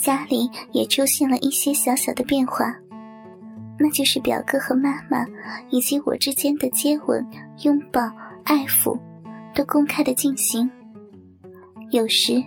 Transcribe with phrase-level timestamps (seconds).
[0.00, 2.74] 家里也出现了一些小小的变化，
[3.78, 5.26] 那就是表哥和妈妈
[5.68, 7.24] 以及我之间的接吻、
[7.64, 8.00] 拥抱、
[8.44, 8.98] 爱抚，
[9.54, 10.68] 都公开的进行。
[11.90, 12.42] 有时，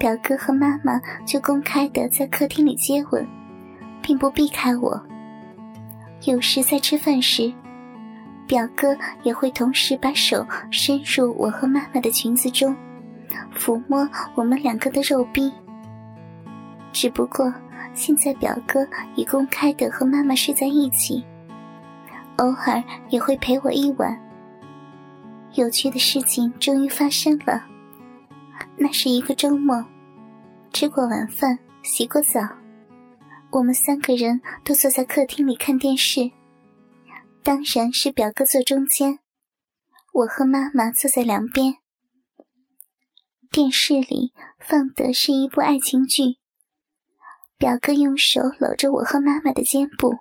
[0.00, 3.24] 表哥和妈妈就公开的在客厅里接吻，
[4.02, 5.00] 并不避开我。
[6.24, 7.52] 有时在吃饭时，
[8.48, 12.74] 表哥也会同时把手伸入我和妈妈的裙子中，
[13.56, 15.52] 抚摸我们两个的肉壁。
[16.92, 17.52] 只不过，
[17.94, 21.24] 现在表哥已公开的和妈妈睡在一起，
[22.36, 24.20] 偶尔也会陪我一晚。
[25.54, 27.64] 有趣的事情终于发生了，
[28.76, 29.84] 那是一个周末，
[30.72, 32.40] 吃过晚饭，洗过澡，
[33.50, 36.30] 我们三个人都坐在客厅里看电视，
[37.42, 39.20] 当然是表哥坐中间，
[40.12, 41.76] 我和妈妈坐在两边。
[43.50, 46.39] 电视里放的是一部爱情剧。
[47.60, 50.20] 表哥用手搂着我和妈妈的肩部，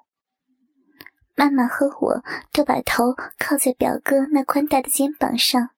[1.37, 5.69] 妈妈和我都把头靠在表哥那宽大的肩膀上。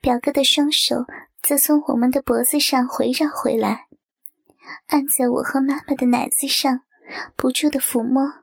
[0.00, 1.04] 表哥的双手
[1.40, 3.86] 则从我们的脖子上回绕回来，
[4.88, 6.80] 按在我和妈妈的奶子上，
[7.36, 8.42] 不住的抚摸。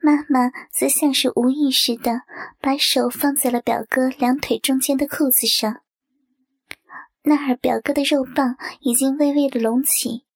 [0.00, 2.22] 妈妈则像是无意识的
[2.62, 5.82] 把手放在了表哥两腿中间的裤子上。
[7.26, 10.26] 那儿表哥的肉棒已经微微的隆起，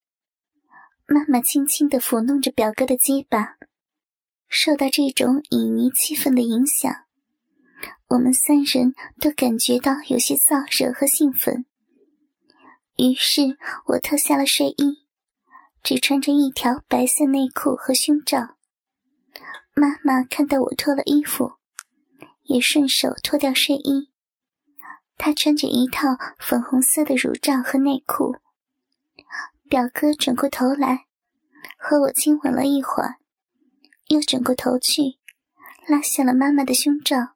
[1.05, 3.57] 妈妈轻轻的抚弄着表哥的鸡巴，
[4.47, 6.91] 受到这种旖旎气氛的影响，
[8.07, 11.65] 我们三人都感觉到有些燥热和兴奋。
[12.97, 13.55] 于是
[13.89, 15.05] 我脱下了睡衣，
[15.83, 18.57] 只穿着一条白色内裤和胸罩。
[19.75, 21.53] 妈妈看到我脱了衣服，
[22.45, 24.08] 也顺手脱掉睡衣。
[25.19, 28.37] 他穿着一套粉红色的乳罩和内裤，
[29.69, 31.07] 表哥转过头来，
[31.77, 33.15] 和我亲吻了一会儿，
[34.07, 35.17] 又转过头去，
[35.89, 37.33] 拉下了妈妈的胸罩，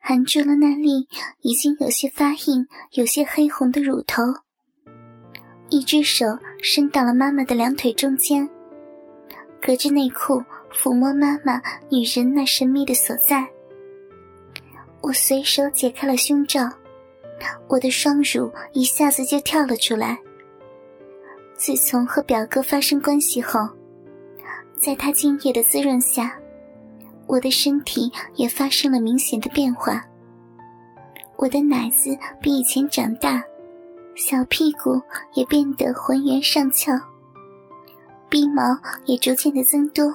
[0.00, 1.08] 含住了那粒
[1.42, 4.20] 已经有些发硬、有些黑红的乳头，
[5.70, 6.26] 一只手
[6.60, 8.50] 伸到了妈妈的两腿中间，
[9.62, 10.42] 隔着内裤
[10.72, 13.48] 抚摸妈妈女人那神秘的所在。
[15.02, 16.60] 我随手解开了胸罩，
[17.68, 20.16] 我的双乳一下子就跳了出来。
[21.54, 23.68] 自从和表哥发生关系后，
[24.78, 26.38] 在他精液的滋润下，
[27.26, 30.04] 我的身体也发生了明显的变化。
[31.36, 33.42] 我的奶子比以前长大，
[34.14, 35.02] 小屁股
[35.34, 36.92] 也变得浑圆上翘，
[38.28, 38.62] 鼻毛
[39.06, 40.14] 也逐渐的增多，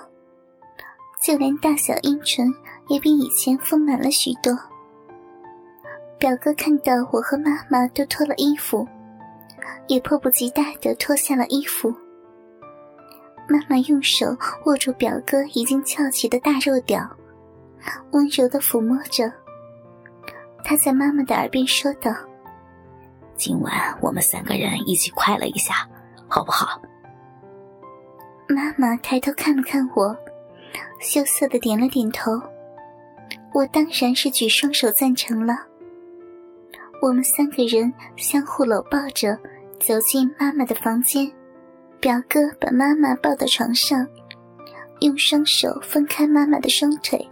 [1.22, 2.48] 就连大小阴唇
[2.88, 4.58] 也比以前丰满了许多。
[6.19, 8.88] 表哥看到我和妈妈都脱了衣服，
[9.88, 11.94] 也迫不及待的脱下了衣服。
[13.47, 14.25] 妈妈用手
[14.66, 17.07] 握住表哥已经翘起的大肉屌，
[18.11, 19.31] 温柔的抚摸着。
[20.63, 22.11] 他在妈妈的耳边说道
[23.38, 25.88] ：“今晚我们三个人一起快乐一下，
[26.27, 26.81] 好不好？”
[28.50, 30.17] 妈妈抬头看了看我，
[31.00, 32.31] 羞涩的点了点头。
[33.53, 35.66] 我当然是举双手赞成了。
[37.00, 39.38] 我们三个人相互搂抱着
[39.80, 41.31] 走进妈妈的房间，
[42.00, 44.06] 表哥把妈妈抱到床上，
[45.02, 47.25] 用双手分开妈妈的双腿。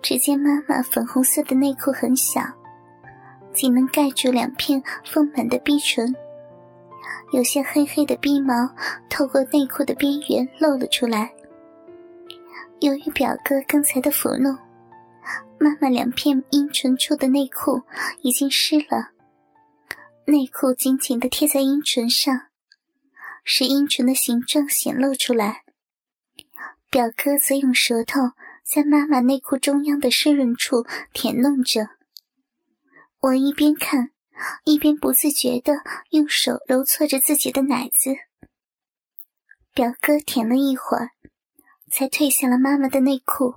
[0.00, 2.42] 只见妈妈粉红色的内裤很小，
[3.52, 6.14] 仅能盖住两片丰满的逼唇，
[7.32, 8.54] 有些黑黑的逼毛
[9.10, 11.28] 透过内裤的边缘露了出来。
[12.80, 14.56] 由于表哥刚才的抚弄。
[15.58, 17.82] 妈妈两片阴唇处的内裤
[18.22, 19.12] 已经湿了，
[20.26, 22.48] 内裤紧紧的贴在阴唇上，
[23.44, 25.64] 使阴唇的形状显露出来。
[26.90, 28.20] 表哥则用舌头
[28.64, 31.88] 在妈妈内裤中央的湿润处舔弄着。
[33.20, 34.10] 我一边看，
[34.64, 35.78] 一边不自觉的
[36.10, 38.14] 用手揉搓着自己的奶子。
[39.72, 41.10] 表哥舔了一会儿，
[41.90, 43.54] 才褪下了妈妈的内裤。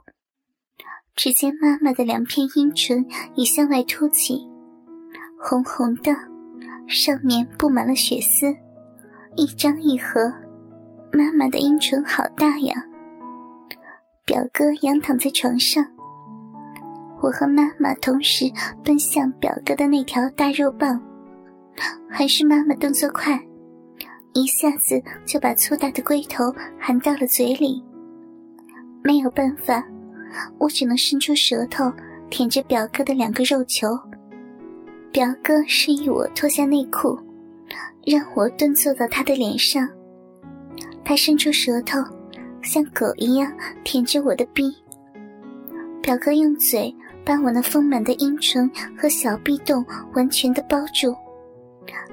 [1.18, 3.04] 只见妈妈的两片阴唇
[3.34, 4.48] 已向外凸起，
[5.42, 6.16] 红红的，
[6.88, 8.56] 上面布满了血丝，
[9.36, 10.32] 一张一合，
[11.12, 12.86] 妈妈的阴唇好大呀。
[14.28, 15.84] 表哥仰躺在床上，
[17.24, 18.46] 我和妈妈同时
[18.84, 21.02] 奔向表哥的那条大肉棒，
[22.08, 23.44] 还是妈妈动作快，
[24.36, 27.84] 一下子就把粗大的龟头含到了嘴里。
[29.04, 29.84] 没有办法，
[30.58, 31.92] 我只能伸出舌头
[32.30, 33.88] 舔着表哥的两个肉球。
[35.12, 37.18] 表哥示意我脱下内裤，
[38.06, 39.88] 让我蹲坐到他的脸上。
[41.04, 42.00] 他伸出舌头，
[42.62, 43.52] 像狗一样
[43.84, 44.76] 舔着我的逼。
[46.02, 46.94] 表哥用嘴
[47.26, 51.16] 把我那丰满的阴唇和小臂洞完全的包住，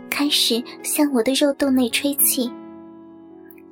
[0.08, 2.50] 开始向我的肉洞内吹气，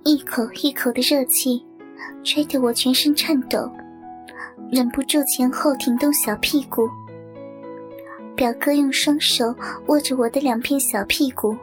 [0.05, 1.65] 一口一口的热气。
[2.25, 3.71] 吹得我全身颤抖，
[4.73, 6.89] 忍不住前后挺动小屁股。
[8.35, 9.55] 表哥用双手
[9.89, 11.55] 握着我的两片小屁股，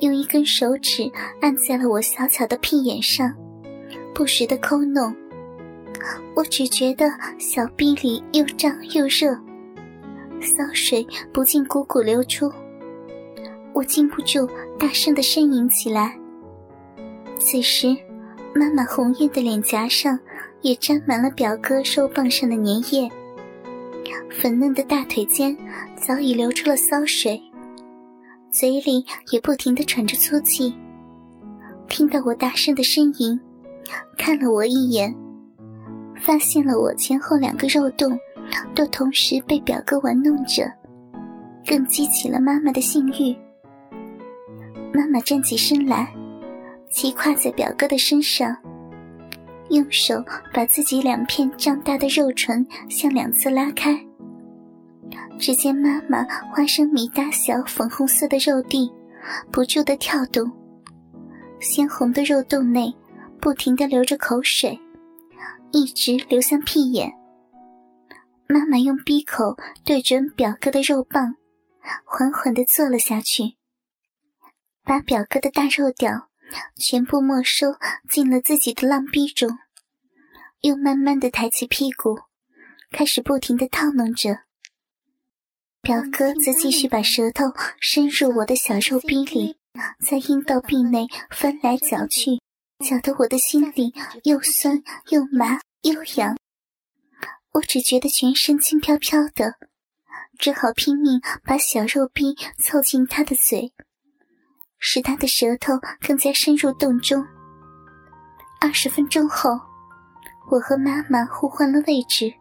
[0.00, 1.10] 用一根手指
[1.40, 3.34] 按在了我小巧的屁眼上，
[4.14, 5.10] 不时的抠弄。
[6.36, 7.06] 我只觉得
[7.38, 9.34] 小臂里又胀又热，
[10.38, 12.52] 骚水不禁汩汩流出，
[13.72, 14.46] 我禁不住
[14.78, 16.14] 大声的呻吟起来。
[17.38, 17.96] 此时。
[18.54, 20.20] 妈妈红艳的脸颊上
[20.62, 23.10] 也沾满了表哥肉棒上的粘液，
[24.30, 25.56] 粉嫩的大腿间
[25.96, 27.40] 早已流出了骚水，
[28.50, 30.74] 嘴里也不停地喘着粗气。
[31.88, 33.38] 听到我大声的呻吟，
[34.16, 35.14] 看了我一眼，
[36.16, 38.18] 发现了我前后两个肉洞
[38.74, 40.72] 都同时被表哥玩弄着，
[41.66, 43.36] 更激起了妈妈的性欲。
[44.94, 46.12] 妈妈站起身来。
[46.90, 48.54] 骑跨在表哥的身上，
[49.72, 50.22] 用手
[50.52, 53.98] 把自己两片胀大的肉唇向两侧拉开。
[55.38, 58.92] 只见妈妈花生米大小粉红色的肉蒂
[59.50, 60.50] 不住地跳动，
[61.58, 62.94] 鲜红的肉洞内
[63.40, 64.78] 不停地流着口水，
[65.72, 67.10] 一直流向屁眼。
[68.46, 71.36] 妈妈用鼻口对准表哥的肉棒，
[72.04, 73.54] 缓缓地坐了下去，
[74.84, 76.28] 把表哥的大肉屌。
[76.76, 77.74] 全部没收
[78.08, 79.58] 进了自己的浪逼中，
[80.60, 82.20] 又慢慢的抬起屁股，
[82.90, 84.40] 开始不停的套弄着。
[85.80, 87.46] 表哥则继续把舌头
[87.80, 89.56] 伸入我的小肉逼里，
[90.06, 92.40] 在阴道壁内翻来搅去，
[92.78, 96.36] 搅得我的心里又酸又麻又痒。
[97.54, 99.56] 我只觉得全身轻飘飘的，
[100.38, 103.74] 只好拼命把小肉逼凑近他的嘴。
[104.84, 107.24] 使他的舌头更加深入洞中。
[108.60, 109.58] 二十分钟后，
[110.50, 112.34] 我和妈妈互换了位置，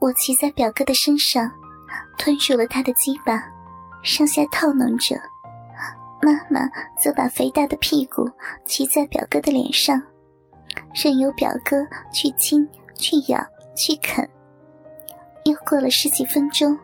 [0.00, 1.48] 我骑在表哥的身上，
[2.18, 3.44] 吞入了他的鸡巴，
[4.02, 5.14] 上下套弄着；
[6.20, 6.68] 妈妈
[7.00, 8.28] 则把肥大的屁股
[8.64, 10.02] 骑在表哥的脸上，
[10.92, 13.38] 任由表哥去亲、去咬、
[13.76, 14.28] 去啃。
[15.44, 16.76] 又过了十几分钟，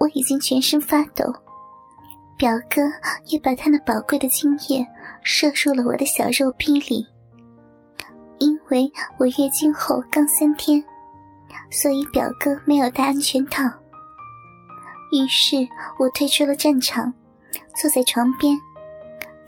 [0.00, 1.24] 我已经全身发抖。
[2.36, 2.82] 表哥
[3.26, 4.86] 也把他那宝贵的精液
[5.22, 7.06] 射入了我的小肉逼里。
[8.38, 10.84] 因为我月经后刚三天，
[11.70, 13.64] 所以表哥没有戴安全套。
[15.12, 15.56] 于是
[15.98, 17.12] 我退出了战场，
[17.74, 18.58] 坐在床边，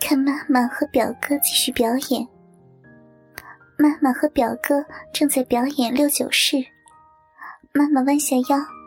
[0.00, 2.26] 看妈妈和表哥继续表演。
[3.77, 6.56] 妈妈和表哥正在表演六九式，
[7.72, 8.78] 妈妈弯下腰。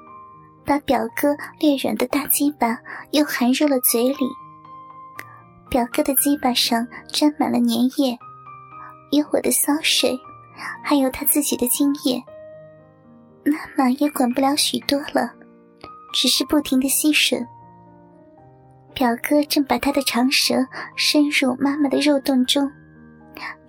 [0.66, 2.78] 把表哥略软的大鸡巴
[3.12, 4.26] 又含入了嘴里。
[5.70, 8.18] 表哥的鸡巴上沾满了粘液，
[9.12, 10.20] 有我的骚水，
[10.84, 12.22] 还有他自己的精液。
[13.46, 15.32] 妈妈也管不了许多了，
[16.14, 17.46] 只是不停的吸吮。
[18.94, 20.56] 表哥正把他的长舌
[20.98, 22.70] 伸入妈妈的肉洞中，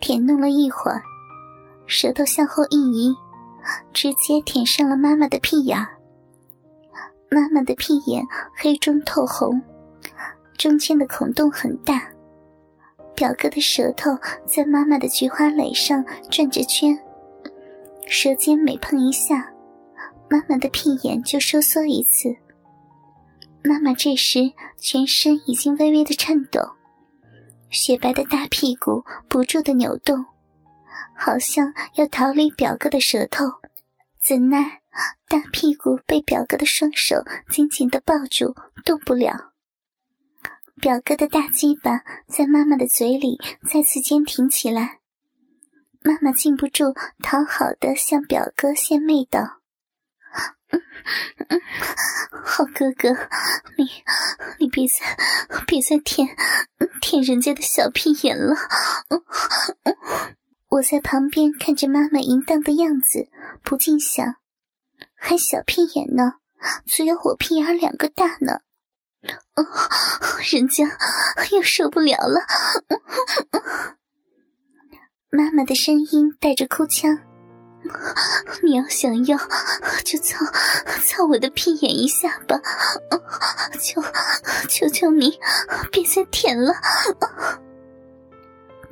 [0.00, 1.00] 舔弄了一会儿，
[1.86, 3.14] 舌头向后一移，
[3.92, 5.78] 直接舔上了妈妈的屁眼。
[7.32, 8.22] 妈妈的屁眼
[8.54, 9.58] 黑中透红，
[10.58, 12.06] 中间的孔洞很大。
[13.14, 14.10] 表哥的舌头
[14.46, 16.94] 在妈妈的菊花蕾上转着圈，
[18.06, 19.50] 舌尖每碰一下，
[20.28, 22.36] 妈妈的屁眼就收缩一次。
[23.64, 26.60] 妈妈这时全身已经微微的颤抖，
[27.70, 30.26] 雪白的大屁股不住的扭动，
[31.16, 33.46] 好像要逃离表哥的舌头，
[34.22, 34.82] 怎奈。
[35.32, 39.54] 大屁股被表哥的双手紧紧的抱住，动不了。
[40.78, 45.00] 表哥的大鸡巴在妈妈的嘴里再次坚挺起来，
[46.02, 49.62] 妈妈禁不住讨好的向表哥献媚道
[52.44, 53.08] ：“好哥哥，
[53.78, 53.88] 你
[54.58, 54.96] 你别再
[55.66, 56.28] 别再舔
[57.00, 58.54] 舔人家的小屁眼了。
[60.68, 63.30] 我在旁边看着妈妈淫荡的样子，
[63.62, 64.34] 不禁想：
[65.14, 66.34] 还小屁眼呢，
[66.86, 68.60] 只有我屁眼两个大呢。
[69.54, 69.64] 哦
[70.50, 70.98] 人家
[71.52, 72.40] 又受不了了。
[75.30, 77.18] 妈妈的声音带着哭腔。
[78.62, 79.36] 你要想要，
[80.04, 80.44] 就操
[81.04, 82.60] 操我的屁眼一下吧！
[83.80, 84.00] 求
[84.68, 85.38] 求求你，
[85.90, 86.72] 别再舔了！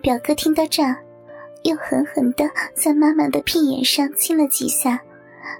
[0.02, 0.82] 表哥听到这，
[1.62, 5.00] 又狠狠的在妈妈的屁眼上亲了几下，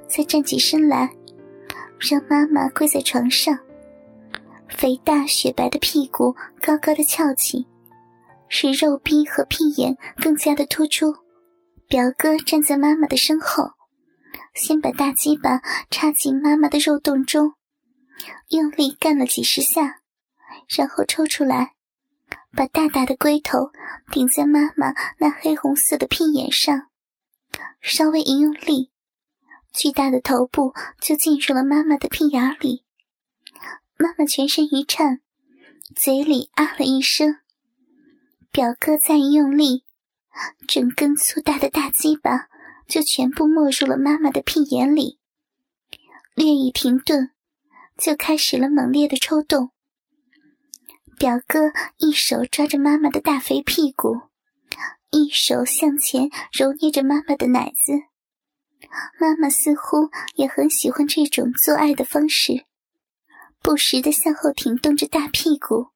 [0.08, 1.10] 才站起身来，
[1.98, 3.58] 让妈妈跪在床上，
[4.68, 7.66] 肥大雪白的屁股高高的翘起，
[8.48, 11.14] 使肉壁和屁眼更加的突出。
[11.88, 13.72] 表哥站在妈妈的身后，
[14.54, 17.54] 先把大鸡巴插进妈妈的肉洞中，
[18.50, 20.00] 用力干了几十下，
[20.68, 21.72] 然后抽出来，
[22.56, 23.70] 把大大的龟头
[24.12, 26.86] 顶在妈妈那黑红色的屁眼上，
[27.80, 28.89] 稍微一用力，
[29.72, 32.84] 巨大的头部就进入了妈妈的屁眼里。
[33.96, 35.20] 妈妈全身一颤，
[35.94, 37.36] 嘴里啊了一声。
[38.50, 39.84] 表哥再一用力。
[40.66, 42.48] 整根粗大的大鸡巴
[42.86, 45.18] 就全部没入了妈妈的屁眼里，
[46.34, 47.30] 略一停顿，
[47.98, 49.70] 就开始了猛烈的抽动。
[51.18, 54.20] 表哥一手抓着妈妈的大肥屁股，
[55.10, 58.09] 一手向前揉捏着妈妈的奶子。
[59.20, 62.64] 妈妈似乎也很喜欢这种做爱的方式，
[63.60, 65.88] 不时的向后挺动着大屁股。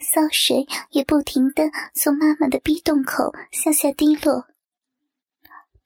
[0.00, 4.46] 骚水也不停的从妈妈的逼洞口向下滴落。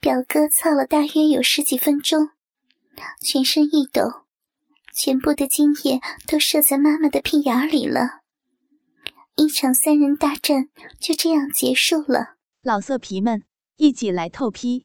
[0.00, 2.30] 表哥操了大约有十几分钟，
[3.20, 4.24] 全身一抖，
[4.94, 8.22] 全部的精液都射在妈妈的屁眼里了。
[9.36, 10.68] 一场三人大战
[11.00, 12.34] 就这样结束了。
[12.60, 13.44] 老色皮们，
[13.76, 14.84] 一起来透批！